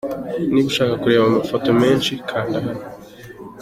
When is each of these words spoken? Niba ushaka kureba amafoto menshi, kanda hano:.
Niba 0.51 0.67
ushaka 0.71 0.93
kureba 1.01 1.25
amafoto 1.27 1.69
menshi, 1.81 2.11
kanda 2.29 2.57
hano:. 2.65 2.85